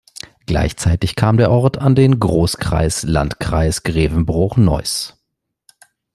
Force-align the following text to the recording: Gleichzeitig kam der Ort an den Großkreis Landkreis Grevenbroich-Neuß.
Gleichzeitig 0.47 1.15
kam 1.15 1.37
der 1.37 1.51
Ort 1.51 1.77
an 1.77 1.93
den 1.93 2.19
Großkreis 2.19 3.03
Landkreis 3.03 3.83
Grevenbroich-Neuß. 3.83 5.15